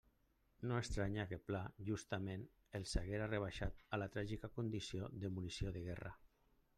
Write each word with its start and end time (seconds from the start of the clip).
No 0.69 0.77
estranye 0.83 1.25
que 1.33 1.37
Pla, 1.49 1.59
justament, 1.89 2.45
ja 2.71 2.79
els 2.81 2.95
haguera 3.01 3.27
rebaixat 3.33 3.85
a 3.99 4.03
la 4.05 4.09
tràgica 4.17 4.51
condició 4.59 5.11
de 5.25 5.35
munició 5.37 5.75
de 5.77 5.85
guerra. 5.91 6.19